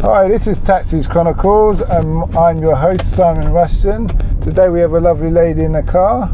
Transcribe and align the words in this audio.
Hi, 0.00 0.28
this 0.28 0.46
is 0.46 0.60
Taxis 0.60 1.08
Chronicles, 1.08 1.80
and 1.80 2.22
I'm 2.36 2.58
your 2.58 2.76
host, 2.76 3.16
Simon 3.16 3.52
Rushton. 3.52 4.06
Today 4.40 4.68
we 4.68 4.78
have 4.78 4.92
a 4.92 5.00
lovely 5.00 5.28
lady 5.28 5.64
in 5.64 5.72
the 5.72 5.82
car, 5.82 6.32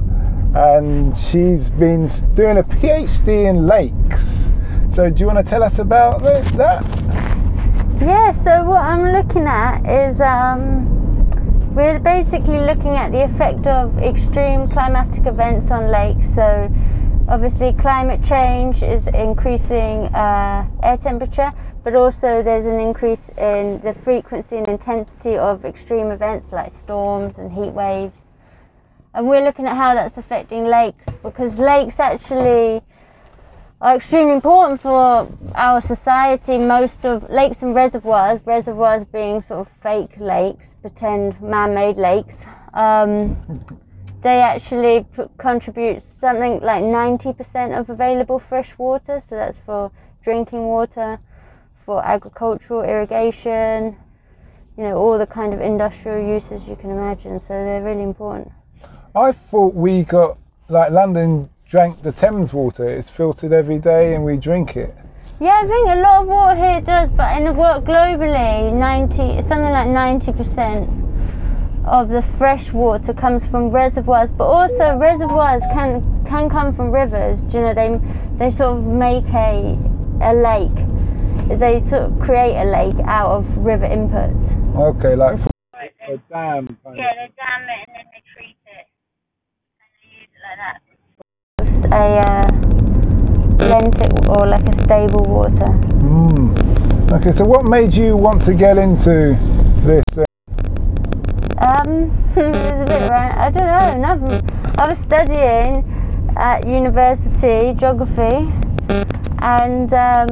and 0.55 1.17
she's 1.17 1.71
been 1.71 2.11
doing 2.35 2.59
a 2.59 2.63
PhD 2.63 3.49
in 3.49 3.67
lakes. 3.67 4.23
So, 4.95 5.09
do 5.09 5.19
you 5.19 5.27
want 5.27 5.39
to 5.39 5.45
tell 5.45 5.63
us 5.63 5.79
about 5.79 6.23
this, 6.23 6.47
that? 6.57 6.85
Yeah, 8.03 8.33
so 8.45 8.65
what 8.65 8.83
I'm 8.83 9.11
looking 9.13 9.47
at 9.47 9.81
is 10.11 10.21
um, 10.21 11.75
we're 11.75 12.01
basically 12.01 12.61
looking 12.61 12.99
at 12.99 13.13
the 13.13 13.25
effect 13.25 13.67
of 13.67 13.97
extreme 13.97 14.69
climatic 14.69 15.25
events 15.25 15.71
on 15.71 15.91
lakes. 15.91 16.35
So, 16.35 16.71
obviously, 17.31 17.73
climate 17.73 18.23
change 18.23 18.83
is 18.83 19.07
increasing 19.07 20.15
uh, 20.15 20.69
air 20.83 20.99
temperature, 20.99 21.51
but 21.85 21.95
also 21.95 22.43
there's 22.43 22.65
an 22.65 22.81
increase 22.81 23.29
in 23.37 23.81
the 23.83 23.93
frequency 23.93 24.57
and 24.57 24.67
intensity 24.67 25.37
of 25.37 25.65
extreme 25.67 26.11
events 26.11 26.51
like 26.51 26.73
storms 26.83 27.37
and 27.37 27.53
heat 27.53 27.71
waves. 27.71 28.15
And 29.13 29.29
we're 29.29 29.45
looking 29.45 29.67
at 29.67 29.77
how 29.77 29.95
that's 29.95 30.17
affecting 30.17 30.65
lakes 30.65 31.05
because 31.23 31.55
lakes 31.55 32.01
actually 32.01 32.83
are 33.81 33.97
extremely 33.97 34.33
important 34.33 34.81
for 34.81 35.29
our 35.55 35.83
society. 35.83 36.57
Most 36.57 37.05
of 37.05 37.29
lakes 37.31 37.61
and 37.61 37.75
reservoirs, 37.75 38.41
reservoirs 38.47 39.05
being 39.13 39.43
sort 39.43 39.61
of 39.61 39.69
fake 39.83 40.17
lakes, 40.19 40.67
pretend 40.81 41.41
man 41.43 41.75
made 41.75 41.97
lakes, 41.97 42.37
um, 42.73 43.37
they 44.23 44.41
actually 44.41 45.05
contribute 45.37 46.03
something 46.19 46.61
like 46.61 46.83
90% 46.83 47.79
of 47.79 47.91
available 47.91 48.39
fresh 48.39 48.73
water. 48.79 49.23
So 49.29 49.37
that's 49.37 49.59
for 49.67 49.93
drinking 50.25 50.65
water, 50.65 51.21
for 51.85 52.05
agricultural 52.05 52.83
irrigation, 52.83 53.97
you 54.77 54.85
know, 54.85 54.97
all 54.97 55.19
the 55.19 55.27
kind 55.27 55.53
of 55.55 55.61
industrial 55.61 56.27
uses 56.27 56.67
you 56.67 56.77
can 56.77 56.91
imagine. 56.91 57.39
So 57.41 57.49
they're 57.49 57.83
really 57.83 58.03
important. 58.03 58.51
I 59.15 59.33
thought 59.33 59.75
we 59.75 60.03
got, 60.05 60.39
like, 60.69 60.91
London 60.91 61.49
drank 61.69 62.03
the 62.03 62.13
Thames 62.13 62.53
water. 62.53 62.89
It's 62.89 63.09
filtered 63.09 63.53
every 63.53 63.79
day 63.79 64.15
and 64.15 64.25
we 64.25 64.37
drink 64.37 64.77
it. 64.77 64.95
Yeah, 65.41 65.61
I 65.63 65.67
think 65.67 65.89
a 65.89 65.97
lot 65.97 66.23
of 66.23 66.29
water 66.29 66.55
here 66.55 66.81
does, 66.81 67.11
but 67.11 67.37
in 67.37 67.45
the 67.45 67.53
world 67.53 67.85
globally, 67.85 68.73
90, 68.73 69.43
something 69.43 69.71
like 69.71 69.89
90% 69.89 71.85
of 71.87 72.09
the 72.09 72.23
fresh 72.23 72.73
water 72.73 73.13
comes 73.13 73.47
from 73.47 73.71
reservoirs, 73.71 74.31
but 74.31 74.45
also 74.45 74.97
reservoirs 74.97 75.63
can 75.73 76.03
can 76.25 76.49
come 76.49 76.75
from 76.75 76.91
rivers. 76.91 77.39
Do 77.41 77.59
you 77.59 77.65
know, 77.65 77.75
they 77.75 78.01
they 78.39 78.51
sort 78.51 78.79
of 78.79 78.85
make 78.85 79.27
a 79.35 79.79
a 80.23 80.33
lake. 80.33 80.84
They 81.59 81.81
sort 81.81 82.03
of 82.03 82.21
create 82.21 82.57
a 82.57 82.65
lake 82.65 82.99
out 83.07 83.31
of 83.31 83.57
river 83.59 83.87
inputs. 83.87 84.43
Okay, 84.77 85.15
like 85.15 85.39
a 86.09 86.17
dam. 86.29 86.67
Kind 86.85 86.97
yeah, 86.97 87.13
they 87.15 87.31
dam 87.37 87.63
it 87.69 87.81
and 87.87 87.97
then 87.97 88.07
they 88.13 88.23
treat 88.35 88.57
it 88.67 88.87
and 89.81 89.91
they 89.97 90.09
use 90.21 90.29
it 90.35 90.43
like 90.45 90.59
that. 90.61 90.81
A 91.93 92.07
uh, 92.21 92.45
lentic 93.69 94.13
or 94.29 94.47
like 94.47 94.69
a 94.69 94.75
stable 94.83 95.25
water. 95.25 95.73
Mm. 96.05 97.13
Okay, 97.13 97.33
so 97.33 97.45
what 97.45 97.65
made 97.65 97.95
you 97.95 98.17
want 98.17 98.43
to 98.45 98.55
get 98.55 98.77
into 98.79 99.39
this? 99.85 100.05
Uh, 100.17 100.25
um, 101.59 102.11
it's 102.37 102.59
a 102.59 102.85
bit 102.87 103.11
random. 103.11 103.39
I 103.39 103.51
don't 103.51 104.03
know. 104.03 104.15
Nothing. 104.15 104.51
I 104.79 104.89
was 104.89 104.99
studying 104.99 105.85
at 106.37 106.67
university 106.67 107.75
geography, 107.75 108.53
and 109.41 109.93
um, 109.95 110.29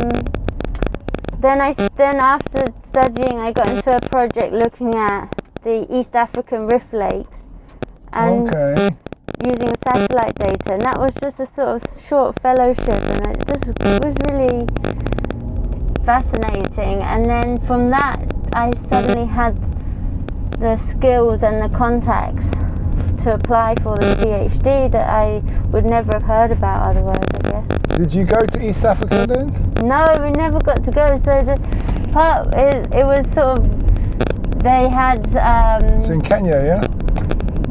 then 1.43 1.61
I 1.61 1.73
then 1.97 2.17
after 2.17 2.65
studying, 2.85 3.39
I 3.39 3.53
got 3.53 3.69
into 3.69 3.95
a 3.95 4.01
project 4.09 4.53
looking 4.53 4.95
at 4.95 5.27
the 5.63 5.87
East 5.91 6.15
African 6.15 6.67
rift 6.67 6.93
lakes, 6.93 7.39
and 8.13 8.49
okay. 8.49 8.97
using 9.45 9.73
satellite 9.85 10.37
data, 10.37 10.75
and 10.75 10.83
that 10.83 10.99
was 10.99 11.13
just 11.21 11.41
a 11.41 11.47
sort 11.47 11.69
of 11.69 12.03
short 12.09 12.41
fellowship, 12.41 12.89
and 12.89 13.27
it 13.27 13.47
just 13.47 13.65
it 13.81 14.05
was 14.05 14.17
really 14.31 14.67
fascinating. 16.05 17.03
And 17.03 17.27
then 17.27 17.59
from 17.67 17.91
that, 17.91 18.19
I 18.53 18.71
suddenly 18.89 19.27
had 19.27 19.57
the 20.61 20.77
skills 20.89 21.43
and 21.43 21.61
the 21.61 21.77
contacts 21.77 22.51
to 23.23 23.35
apply 23.35 23.75
for 23.83 23.97
the 23.97 24.17
PhD 24.17 24.91
that 24.91 25.09
I 25.09 25.39
would 25.71 25.85
never 25.85 26.13
have 26.15 26.23
heard 26.23 26.51
about 26.51 26.89
otherwise, 26.89 27.25
I 27.35 27.51
guess. 27.51 27.99
Did 27.99 28.13
you 28.13 28.25
go 28.25 28.41
to 28.41 28.69
East 28.69 28.85
Africa 28.85 29.27
then? 29.27 29.49
No, 29.87 30.07
we 30.23 30.31
never 30.31 30.59
got 30.61 30.83
to 30.85 30.91
go. 30.91 31.19
So 31.25 31.43
the 31.43 32.09
part 32.13 32.55
it, 32.55 32.93
it 32.95 33.05
was 33.05 33.27
sort 33.33 33.59
of 33.59 34.63
they 34.63 34.89
had. 34.89 35.27
Um, 35.37 36.01
it's 36.01 36.09
in 36.09 36.21
Kenya, 36.21 36.63
yeah. 36.65 36.87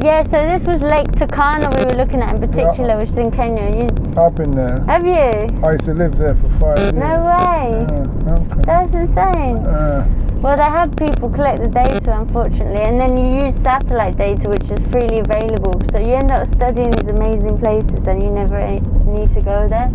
Yeah, 0.03 0.23
so 0.23 0.31
this 0.31 0.63
was 0.63 0.81
Lake 0.81 1.07
Turkana 1.11 1.69
we 1.77 1.85
were 1.85 2.03
looking 2.03 2.21
at 2.21 2.33
in 2.33 2.41
particular, 2.41 2.89
yeah. 2.89 2.97
which 2.97 3.09
is 3.09 3.17
in 3.19 3.29
Kenya. 3.31 3.69
You, 3.69 4.19
I've 4.19 4.33
been 4.33 4.51
there. 4.51 4.81
Have 4.85 5.05
you? 5.05 5.61
I 5.63 5.73
used 5.73 5.85
to 5.85 5.93
live 5.93 6.17
there 6.17 6.33
for 6.35 6.49
five 6.59 6.79
years. 6.79 6.93
No 6.93 7.21
way. 7.21 7.85
Uh, 7.85 8.33
okay. 8.33 8.61
That's 8.65 8.93
insane. 8.95 9.57
Uh, 9.57 10.30
well, 10.41 10.57
they 10.57 10.63
have 10.63 10.95
people 10.95 11.29
collect 11.29 11.61
the 11.61 11.69
data, 11.69 12.19
unfortunately, 12.19 12.81
and 12.81 12.99
then 12.99 13.15
you 13.15 13.45
use 13.45 13.55
satellite 13.61 14.17
data, 14.17 14.49
which 14.49 14.63
is 14.63 14.79
freely 14.91 15.19
available. 15.19 15.79
So 15.91 15.99
you 15.99 16.15
end 16.15 16.31
up 16.31 16.49
studying 16.53 16.89
these 16.89 17.11
amazing 17.11 17.59
places, 17.59 18.07
and 18.07 18.23
you 18.23 18.31
never 18.31 18.57
need 19.05 19.31
to 19.35 19.41
go 19.41 19.69
there. 19.69 19.91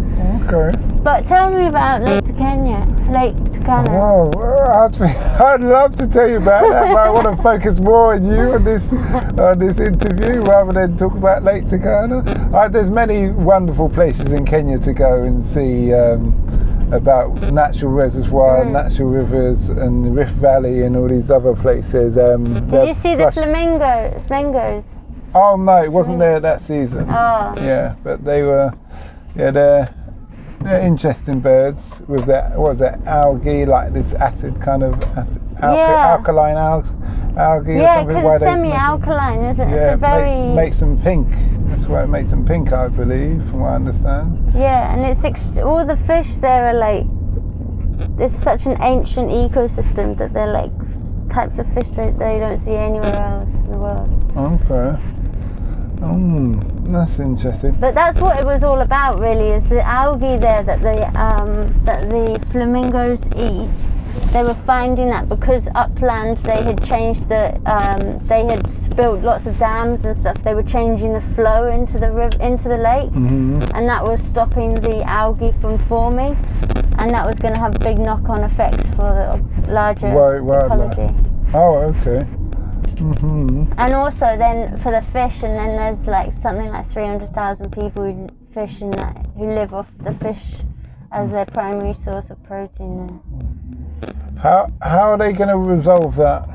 Okay. 0.47 0.79
But 1.03 1.27
tell 1.27 1.51
me 1.51 1.67
about 1.67 2.03
Lake 2.03 2.23
Turkana. 2.25 3.12
Lake 3.12 3.34
Turkana. 3.55 3.91
Whoa, 3.91 4.31
I'd, 4.31 5.03
I'd 5.43 5.61
love 5.62 5.97
to 5.97 6.07
tell 6.07 6.31
you 6.31 6.37
about 6.37 6.71
that, 6.71 6.93
but 6.93 6.99
I 6.99 7.11
want 7.11 7.37
to 7.37 7.43
focus 7.43 7.81
more 7.81 8.15
on 8.15 8.25
you 8.25 8.55
on 8.55 8.63
this 8.63 8.84
on 9.39 9.59
this 9.59 9.81
interview 9.81 10.43
rather 10.43 10.73
than 10.73 10.97
talk 10.97 11.15
about 11.15 11.43
Lake 11.43 11.65
Turkana. 11.65 12.55
Uh, 12.55 12.69
there's 12.69 12.91
many 12.91 13.31
wonderful 13.31 13.89
places 13.89 14.31
in 14.31 14.47
Kenya 14.47 14.78
to 14.78 14.93
go 14.93 15.25
and 15.25 15.45
see. 15.47 15.93
Um, 15.93 16.46
about 16.93 17.41
natural 17.53 17.91
reservoir, 17.91 18.65
mm. 18.65 18.73
natural 18.73 19.09
rivers, 19.09 19.69
and 19.69 20.05
the 20.05 20.11
Rift 20.11 20.33
Valley, 20.35 20.83
and 20.83 20.97
all 20.97 21.09
these 21.09 21.31
other 21.31 21.55
places. 21.55 22.17
Um, 22.17 22.45
Did 22.69 22.89
you 22.89 22.95
see 22.95 23.15
the 23.15 23.31
flamingo, 23.33 24.23
flamingos? 24.27 24.85
Oh 25.35 25.57
no, 25.57 25.83
it 25.83 25.93
wasn't 25.93 26.19
there 26.19 26.41
that 26.41 26.63
season. 26.63 27.07
Oh. 27.11 27.55
Yeah, 27.59 27.95
but 28.03 28.25
they 28.25 28.43
were. 28.43 28.73
Yeah, 29.35 29.51
they're, 29.51 29.95
they're 30.63 30.81
interesting 30.81 31.41
birds 31.41 32.01
with 32.09 32.25
that. 32.25 32.57
What 32.57 32.71
was 32.71 32.79
that 32.79 33.05
algae, 33.07 33.67
like 33.67 33.93
this 33.93 34.15
acid 34.15 34.59
kind 34.63 34.83
of 34.83 34.95
acid, 35.03 35.41
alka, 35.61 35.77
yeah. 35.77 36.07
alkaline 36.07 36.57
algae, 36.57 36.89
algae 37.37 37.75
yeah, 37.75 37.83
or 37.83 37.99
something. 37.99 38.17
Yeah, 38.17 38.23
because 38.23 38.41
semi-alkaline, 38.41 39.45
isn't 39.45 39.69
it? 39.69 39.75
Yeah, 39.75 39.93
it's 39.93 40.01
very... 40.01 40.55
makes, 40.55 40.57
makes 40.57 40.79
them 40.79 41.03
pink. 41.03 41.29
That's 41.77 41.89
why 41.89 42.05
it 42.05 42.07
makes 42.07 42.31
them 42.31 42.43
pink, 42.43 42.73
I 42.73 42.89
believe, 42.89 43.39
from 43.51 43.61
what 43.61 43.69
I 43.69 43.75
understand. 43.75 44.51
Yeah, 44.55 44.95
and 44.95 45.05
it's 45.05 45.21
ext- 45.21 45.63
all 45.63 45.85
the 45.85 45.97
fish 45.97 46.35
there 46.37 46.69
are 46.69 46.75
like. 46.75 47.05
It's 48.19 48.35
such 48.35 48.65
an 48.65 48.81
ancient 48.81 49.29
ecosystem 49.29 50.17
that 50.17 50.33
they're 50.33 50.53
like 50.53 50.73
types 51.29 51.59
of 51.59 51.67
fish 51.75 51.89
that 51.97 52.19
they 52.19 52.39
don't 52.39 52.57
see 52.65 52.75
anywhere 52.75 53.15
else 53.15 53.49
in 53.51 53.71
the 53.71 53.77
world. 53.77 54.09
Okay. 54.39 54.99
Mm, 56.01 56.91
that's 56.91 57.19
interesting. 57.19 57.73
But 57.73 57.95
that's 57.95 58.19
what 58.23 58.39
it 58.39 58.47
was 58.47 58.65
all 58.65 58.81
about, 58.81 59.19
really, 59.19 59.51
is 59.51 59.65
the 59.69 59.87
algae 59.87 60.39
there 60.39 60.63
that 60.63 60.81
the 60.81 61.07
um, 61.21 61.85
that 61.85 62.09
the 62.09 62.43
flamingos 62.53 63.21
eat. 63.37 63.69
They 64.32 64.43
were 64.43 64.59
finding 64.66 65.09
that 65.10 65.28
because 65.28 65.69
upland 65.75 66.38
they 66.44 66.62
had 66.62 66.84
changed 66.84 67.28
the 67.28 67.54
um, 67.66 68.27
they 68.27 68.44
had 68.44 68.97
built 68.97 69.22
lots 69.22 69.47
of 69.47 69.59
dams 69.59 70.04
and 70.04 70.16
stuff. 70.16 70.43
They 70.43 70.54
were 70.54 70.62
changing 70.62 71.12
the 71.12 71.21
flow 71.34 71.69
into 71.69 71.99
the 71.99 72.10
river, 72.10 72.37
into 72.41 72.69
the 72.69 72.78
lake, 72.78 73.10
mm-hmm. 73.10 73.62
and 73.75 73.88
that 73.88 74.03
was 74.03 74.22
stopping 74.22 74.75
the 74.75 75.03
algae 75.04 75.54
from 75.60 75.78
forming, 75.81 76.34
and 76.99 77.10
that 77.10 77.27
was 77.27 77.37
going 77.37 77.54
to 77.54 77.60
have 77.60 77.78
big 77.81 77.99
knock-on 77.99 78.44
effects 78.44 78.84
for 78.97 79.10
the 79.65 79.72
larger 79.72 80.09
ecology. 80.09 81.15
Oh, 81.54 81.77
okay. 81.77 82.27
Mm-hmm. 82.97 83.72
And 83.77 83.92
also 83.92 84.36
then 84.39 84.80
for 84.80 84.91
the 84.91 85.03
fish, 85.12 85.42
and 85.42 85.54
then 85.57 85.77
there's 85.77 86.07
like 86.07 86.33
something 86.41 86.69
like 86.69 86.91
300,000 86.92 87.71
people 87.71 88.04
who 88.04 88.28
fish 88.54 88.80
in 88.80 88.91
that 88.92 89.27
who 89.36 89.53
live 89.53 89.74
off 89.74 89.86
the 90.03 90.15
fish 90.15 90.42
as 91.12 91.30
their 91.30 91.45
primary 91.47 91.95
source 92.04 92.24
of 92.30 92.42
protein. 92.45 93.21
How 94.38 94.71
how 94.83 95.12
are 95.12 95.18
they 95.18 95.33
going 95.33 95.48
to 95.48 95.56
resolve 95.56 96.16
that? 96.16 96.48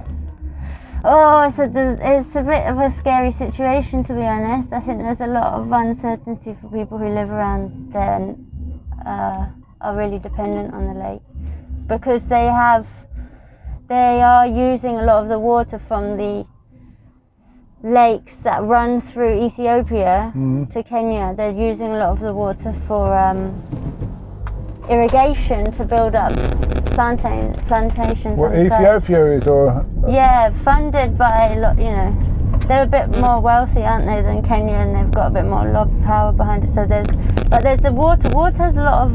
Oh, 1.04 1.42
it's 1.48 1.58
a, 1.58 1.66
it's 2.00 2.36
a 2.36 2.44
bit 2.44 2.68
of 2.68 2.78
a 2.78 2.92
scary 2.92 3.32
situation 3.32 4.04
to 4.04 4.14
be 4.14 4.22
honest. 4.22 4.72
I 4.72 4.80
think 4.82 5.00
there's 5.00 5.20
a 5.20 5.28
lot 5.28 5.54
of 5.54 5.72
uncertainty 5.72 6.56
for 6.62 6.68
people 6.70 7.00
who 7.00 7.10
live 7.10 7.32
around 7.32 7.92
there 7.92 8.18
and 8.18 8.82
uh, 9.06 9.48
are 9.82 9.98
really 9.98 10.20
dependent 10.20 10.74
on 10.76 10.94
the 10.94 10.94
lake 10.94 11.22
because 11.88 12.22
they 12.30 12.46
have 12.46 12.86
they 13.90 14.22
are 14.22 14.46
using 14.46 14.98
a 14.98 15.04
lot 15.04 15.24
of 15.24 15.30
the 15.30 15.40
water 15.40 15.82
from 15.88 16.18
the 16.18 16.46
lakes 17.82 18.36
that 18.44 18.62
run 18.62 19.02
through 19.02 19.44
Ethiopia 19.44 20.32
mm-hmm. 20.36 20.66
to 20.66 20.84
Kenya. 20.84 21.34
They're 21.36 21.50
using 21.50 21.88
a 21.88 21.98
lot 21.98 22.12
of 22.12 22.20
the 22.20 22.34
water 22.34 22.76
for 22.88 23.18
um, 23.18 23.58
irrigation 24.88 25.72
to 25.74 25.84
build 25.84 26.14
up 26.14 26.32
plantain 27.02 27.54
plantations. 27.68 28.40
Site. 28.40 28.66
Ethiopia 28.66 29.26
is, 29.34 29.48
or 29.48 29.84
Yeah, 30.08 30.52
funded 30.64 31.18
by 31.18 31.54
you 31.80 31.90
know, 31.98 32.16
they're 32.68 32.84
a 32.84 32.86
bit 32.86 33.10
more 33.18 33.40
wealthy, 33.40 33.82
aren't 33.82 34.06
they, 34.06 34.22
than 34.22 34.44
Kenya, 34.44 34.76
and 34.76 34.96
they've 34.96 35.12
got 35.12 35.28
a 35.28 35.30
bit 35.32 35.46
more 35.46 35.66
lob 35.68 35.90
power 36.04 36.32
behind 36.32 36.64
it. 36.64 36.70
So 36.70 36.86
there's, 36.86 37.08
but 37.50 37.64
there's 37.64 37.82
the 37.82 37.92
water. 37.92 38.30
Water 38.30 38.58
has 38.58 38.78
a 38.78 38.84
lot 38.84 39.08
of 39.08 39.12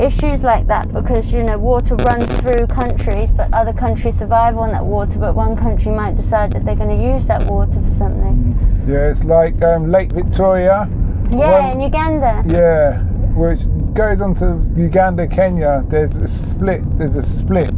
issues 0.00 0.44
like 0.44 0.68
that 0.68 0.92
because 0.92 1.32
you 1.32 1.42
know 1.42 1.58
water 1.58 1.96
runs 1.96 2.26
through 2.42 2.68
countries, 2.68 3.30
but 3.32 3.52
other 3.52 3.72
countries 3.72 4.16
survive 4.18 4.56
on 4.56 4.70
that 4.70 4.84
water. 4.84 5.18
But 5.18 5.34
one 5.34 5.56
country 5.56 5.90
might 5.90 6.16
decide 6.16 6.52
that 6.52 6.64
they're 6.64 6.76
going 6.76 6.96
to 6.96 7.04
use 7.12 7.26
that 7.26 7.42
water 7.50 7.72
for 7.72 7.94
something. 7.98 8.84
yeah, 8.86 9.10
it's 9.10 9.24
like 9.24 9.60
um, 9.62 9.90
Lake 9.90 10.12
Victoria. 10.12 10.88
Yeah, 11.32 11.60
One- 11.60 11.72
in 11.72 11.80
Uganda. 11.80 12.44
Yeah, 12.46 13.02
which 13.38 13.60
goes 13.94 14.20
on 14.20 14.34
to 14.36 14.60
Uganda, 14.80 15.26
Kenya. 15.26 15.84
There's 15.88 16.14
a 16.16 16.28
split. 16.28 16.82
There's 16.98 17.16
a 17.16 17.22
split, 17.22 17.70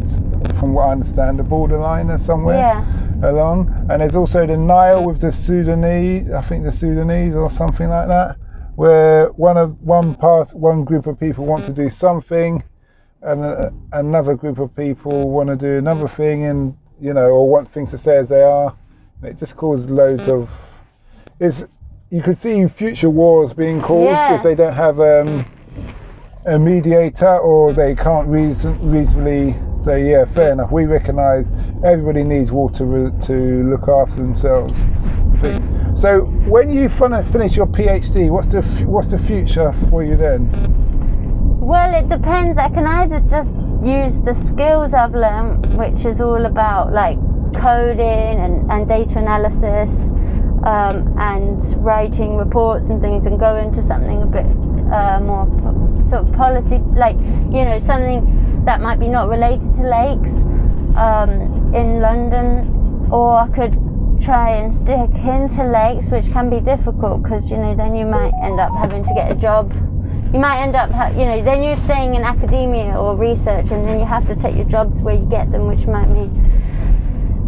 from 0.58 0.72
what 0.72 0.88
I 0.88 0.92
understand, 0.92 1.38
the 1.38 1.42
borderline 1.42 2.10
or 2.10 2.18
somewhere 2.18 2.56
Yeah. 2.58 3.30
along. 3.30 3.86
And 3.90 4.00
there's 4.00 4.16
also 4.16 4.46
the 4.46 4.56
Nile 4.56 5.04
with 5.04 5.20
the 5.20 5.32
Sudanese. 5.32 6.30
I 6.32 6.40
think 6.42 6.64
the 6.64 6.72
Sudanese 6.72 7.34
or 7.34 7.50
something 7.50 7.88
like 7.88 8.08
that, 8.08 8.36
where 8.76 9.26
one 9.32 9.56
of 9.56 9.80
one 9.82 10.14
part, 10.14 10.52
one 10.54 10.84
group 10.84 11.06
of 11.06 11.18
people 11.20 11.44
want 11.44 11.64
to 11.66 11.72
do 11.72 11.90
something, 11.90 12.62
and 13.22 13.44
uh, 13.44 13.70
another 13.92 14.34
group 14.34 14.58
of 14.58 14.74
people 14.74 15.28
want 15.30 15.48
to 15.50 15.56
do 15.56 15.76
another 15.78 16.08
thing, 16.08 16.46
and 16.46 16.74
you 17.00 17.12
know, 17.14 17.28
or 17.30 17.48
want 17.48 17.70
things 17.70 17.90
to 17.90 17.98
stay 17.98 18.16
as 18.16 18.28
they 18.28 18.42
are. 18.42 18.74
And 19.20 19.30
it 19.30 19.38
just 19.38 19.56
causes 19.56 19.88
loads 19.90 20.26
of. 20.28 20.48
It's 21.38 21.64
you 22.10 22.20
could 22.22 22.40
see 22.42 22.66
future 22.66 23.08
wars 23.08 23.52
being 23.52 23.80
caused 23.80 24.10
Yeah. 24.10 24.34
if 24.36 24.42
they 24.42 24.54
don't 24.56 24.74
have 24.74 24.98
um, 25.00 25.44
a 26.44 26.58
mediator 26.58 27.38
or 27.38 27.72
they 27.72 27.94
can't 27.94 28.26
reason, 28.26 28.76
reasonably 28.90 29.54
say, 29.80 30.10
yeah, 30.10 30.24
fair 30.24 30.52
enough. 30.52 30.72
We 30.72 30.86
recognise 30.86 31.46
everybody 31.84 32.24
needs 32.24 32.50
water 32.50 32.84
re- 32.84 33.12
to 33.26 33.70
look 33.70 33.88
after 33.88 34.16
themselves. 34.16 34.76
Things. 35.40 36.00
So 36.02 36.22
when 36.48 36.70
you 36.70 36.88
fin- 36.88 37.24
finish 37.26 37.56
your 37.56 37.66
PhD, 37.66 38.28
what's 38.28 38.48
the 38.48 38.58
f- 38.58 38.82
what's 38.82 39.10
the 39.10 39.18
future 39.18 39.72
for 39.88 40.02
you 40.02 40.16
then? 40.16 40.50
Well, 41.60 41.94
it 41.94 42.08
depends. 42.08 42.58
I 42.58 42.68
can 42.70 42.86
either 42.86 43.20
just 43.20 43.54
use 43.84 44.18
the 44.20 44.34
skills 44.48 44.92
I've 44.92 45.14
learned, 45.14 45.64
which 45.78 46.04
is 46.04 46.20
all 46.20 46.44
about 46.44 46.92
like 46.92 47.18
coding 47.54 48.00
and, 48.40 48.70
and 48.70 48.88
data 48.88 49.18
analysis 49.18 49.90
um, 50.64 51.14
and 51.18 51.62
writing 51.84 52.36
reports 52.36 52.86
and 52.86 53.00
things, 53.00 53.26
and 53.26 53.38
go 53.38 53.56
into 53.56 53.82
something 53.82 54.22
a 54.22 54.26
bit 54.26 54.46
uh, 54.92 55.20
more 55.20 55.46
po- 55.46 56.08
sort 56.08 56.26
of 56.26 56.32
policy, 56.34 56.78
like 56.96 57.16
you 57.16 57.64
know, 57.64 57.80
something 57.86 58.64
that 58.64 58.80
might 58.80 59.00
be 59.00 59.08
not 59.08 59.28
related 59.28 59.72
to 59.74 59.82
lakes 59.88 60.32
um, 60.96 61.72
in 61.74 62.00
London, 62.00 63.08
or 63.10 63.38
I 63.38 63.48
could 63.48 63.78
try 64.20 64.50
and 64.56 64.72
stick 64.74 65.10
into 65.24 65.64
lakes, 65.64 66.08
which 66.08 66.30
can 66.32 66.50
be 66.50 66.60
difficult 66.60 67.22
because 67.22 67.50
you 67.50 67.56
know 67.56 67.74
then 67.74 67.96
you 67.96 68.04
might 68.06 68.32
end 68.42 68.60
up 68.60 68.72
having 68.76 69.04
to 69.04 69.14
get 69.14 69.32
a 69.32 69.34
job. 69.34 69.72
You 70.32 70.38
might 70.38 70.62
end 70.62 70.76
up, 70.76 70.90
you 71.16 71.24
know, 71.24 71.42
then 71.42 71.60
you're 71.60 71.76
staying 71.78 72.14
in 72.14 72.22
academia 72.22 72.94
or 72.96 73.16
research, 73.16 73.68
and 73.72 73.88
then 73.88 73.98
you 73.98 74.06
have 74.06 74.28
to 74.28 74.36
take 74.36 74.54
your 74.54 74.66
jobs 74.66 75.00
where 75.02 75.16
you 75.16 75.26
get 75.26 75.50
them, 75.50 75.66
which 75.66 75.84
might 75.88 76.06
mean 76.08 76.30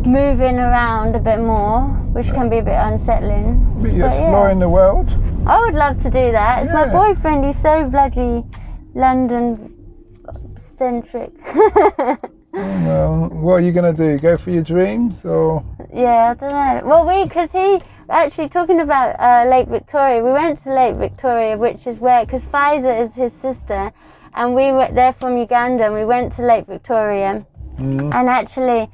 moving 0.04 0.58
around 0.58 1.14
a 1.14 1.20
bit 1.20 1.38
more, 1.38 2.01
which 2.12 2.26
can 2.28 2.48
be 2.48 2.58
a 2.58 2.62
bit 2.62 2.74
unsettling. 2.74 3.82
Be 3.82 3.98
But 3.98 4.08
exploring 4.08 4.58
yeah, 4.58 4.64
the 4.64 4.68
world. 4.68 5.10
I 5.46 5.60
would 5.60 5.74
love 5.74 5.96
to 6.02 6.10
do 6.10 6.32
that. 6.32 6.62
It's 6.62 6.72
my 6.72 6.88
boyfriend. 6.92 7.44
He's 7.44 7.60
so 7.60 7.84
bloody 7.88 8.44
London 8.94 9.74
centric. 10.78 11.32
Well, 12.54 13.30
what 13.30 13.54
are 13.54 13.60
you 13.60 13.72
gonna 13.72 13.94
do? 13.94 14.18
Go 14.18 14.36
for 14.36 14.50
your 14.50 14.62
dreams, 14.62 15.24
or 15.24 15.64
Yeah, 15.92 16.30
I 16.30 16.34
don't 16.34 16.50
know. 16.50 16.82
Well, 16.84 17.06
we, 17.06 17.24
because 17.24 17.50
he, 17.50 17.80
actually 18.10 18.50
talking 18.50 18.80
about 18.80 19.18
uh, 19.18 19.48
Lake 19.48 19.68
Victoria, 19.68 20.22
we 20.22 20.32
went 20.32 20.62
to 20.64 20.74
Lake 20.74 20.96
Victoria, 20.96 21.56
which 21.56 21.86
is 21.86 21.98
where, 21.98 22.26
because 22.26 22.42
Pfizer 22.42 23.06
is 23.06 23.10
his 23.14 23.32
sister, 23.40 23.90
and 24.34 24.54
we 24.54 24.70
were, 24.70 24.88
they're 24.92 25.14
from 25.14 25.38
Uganda, 25.38 25.86
and 25.86 25.94
we 25.94 26.04
went 26.04 26.34
to 26.36 26.42
Lake 26.42 26.66
Victoria, 26.66 27.46
Mm. 27.78 28.14
and 28.14 28.28
actually, 28.28 28.90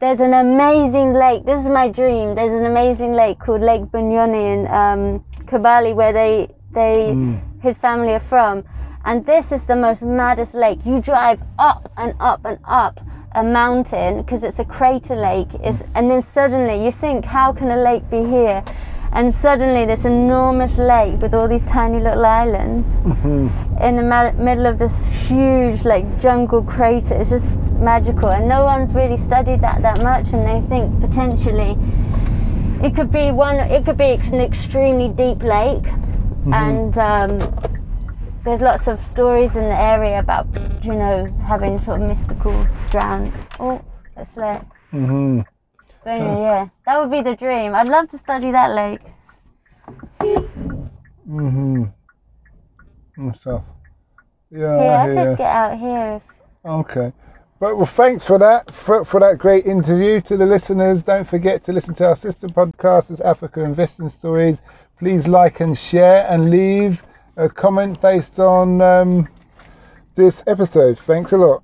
there's 0.00 0.20
an 0.20 0.34
amazing 0.34 1.12
lake. 1.14 1.44
This 1.44 1.60
is 1.60 1.66
my 1.66 1.88
dream. 1.88 2.34
There's 2.34 2.54
an 2.54 2.66
amazing 2.66 3.12
lake 3.14 3.38
called 3.38 3.60
Lake 3.62 3.82
Bunyonyi 3.82 4.54
in 4.54 4.66
um, 4.72 5.24
Kabale, 5.46 5.94
where 5.94 6.12
they, 6.12 6.48
they, 6.72 7.12
Mm. 7.14 7.40
his 7.62 7.76
family 7.78 8.12
are 8.12 8.20
from. 8.20 8.64
And 9.04 9.24
this 9.24 9.52
is 9.52 9.64
the 9.64 9.76
most 9.76 10.02
maddest 10.02 10.52
lake. 10.54 10.80
You 10.84 11.00
drive 11.00 11.40
up 11.58 11.90
and 11.96 12.14
up 12.20 12.40
and 12.44 12.58
up 12.66 13.00
a 13.34 13.42
mountain 13.42 14.22
because 14.22 14.42
it's 14.42 14.58
a 14.58 14.64
crater 14.64 15.14
lake. 15.16 15.48
It's, 15.62 15.78
and 15.94 16.10
then 16.10 16.22
suddenly 16.34 16.84
you 16.84 16.92
think, 16.92 17.24
how 17.24 17.52
can 17.52 17.70
a 17.70 17.76
lake 17.76 18.08
be 18.10 18.24
here? 18.24 18.64
And 19.12 19.34
suddenly 19.36 19.86
this 19.86 20.04
enormous 20.04 20.76
lake 20.76 21.20
with 21.22 21.32
all 21.32 21.48
these 21.48 21.64
tiny 21.64 22.00
little 22.00 22.26
islands 22.26 22.86
Mhm. 23.04 23.80
in 23.80 23.96
the 23.96 24.02
ma- 24.02 24.32
middle 24.32 24.66
of 24.66 24.78
this 24.78 25.06
huge 25.28 25.84
like 25.84 26.04
jungle 26.20 26.62
crater. 26.62 27.14
It's 27.14 27.30
just 27.30 27.48
magical, 27.80 28.28
and 28.30 28.48
no 28.48 28.64
one's 28.64 28.92
really 28.92 29.16
studied 29.16 29.60
that 29.60 29.82
that 29.82 30.02
much. 30.02 30.32
And 30.32 30.46
they 30.46 30.66
think 30.68 31.00
potentially 31.00 31.76
it 32.82 32.94
could 32.94 33.10
be 33.10 33.30
one. 33.32 33.56
It 33.56 33.84
could 33.84 33.96
be 33.96 34.12
an 34.12 34.40
extremely 34.40 35.08
deep 35.08 35.42
lake, 35.42 35.84
Mhm. 36.44 36.52
and 36.54 36.98
um, 36.98 37.30
there's 38.44 38.60
lots 38.60 38.86
of 38.88 39.04
stories 39.06 39.56
in 39.56 39.64
the 39.64 39.78
area 39.78 40.18
about 40.18 40.46
you 40.82 40.94
know 40.94 41.26
having 41.46 41.78
sort 41.78 42.00
of 42.00 42.08
mystical 42.08 42.66
drown. 42.90 43.32
Oh, 43.60 43.80
that's 44.14 44.36
lake. 44.36 44.60
Mhm. 44.92 45.44
But 46.04 46.10
anyway, 46.20 46.40
yeah, 46.40 46.68
that 46.86 47.00
would 47.00 47.10
be 47.10 47.22
the 47.22 47.34
dream. 47.36 47.74
I'd 47.74 47.88
love 47.88 48.08
to 48.10 48.18
study 48.18 48.52
that 48.52 48.70
lake. 48.74 49.00
Mhm. 51.28 51.92
And 53.16 53.36
stuff. 53.36 53.62
Yeah, 54.50 54.76
Yeah, 54.76 55.02
I 55.02 55.02
I 55.02 55.14
could 55.14 55.38
get 55.38 55.46
out 55.50 55.78
here. 55.78 56.20
Okay. 56.64 57.12
But 57.58 57.76
well, 57.76 57.86
thanks 57.86 58.22
for 58.22 58.38
that 58.38 58.70
for, 58.74 59.04
for 59.04 59.20
that 59.20 59.38
great 59.38 59.64
interview 59.66 60.20
to 60.22 60.36
the 60.36 60.44
listeners. 60.44 61.02
Don't 61.02 61.26
forget 61.26 61.64
to 61.64 61.72
listen 61.72 61.94
to 61.94 62.08
our 62.08 62.16
sister 62.16 62.48
podcast, 62.48 63.10
as 63.10 63.20
Africa 63.22 63.62
Investing 63.62 64.10
Stories. 64.10 64.58
Please 64.98 65.26
like 65.26 65.60
and 65.60 65.76
share 65.76 66.26
and 66.28 66.50
leave 66.50 67.02
a 67.36 67.48
comment 67.48 68.00
based 68.02 68.38
on 68.40 68.80
um, 68.82 69.28
this 70.16 70.42
episode. 70.46 70.98
Thanks 70.98 71.32
a 71.32 71.38
lot. 71.38 71.54